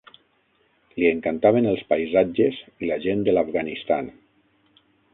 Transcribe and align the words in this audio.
Li 1.03 1.07
encantaven 1.09 1.69
els 1.73 1.85
paisatges 1.93 2.59
i 2.87 2.93
la 2.93 3.01
gent 3.07 3.25
de 3.31 3.39
l'Afganistan. 3.39 4.13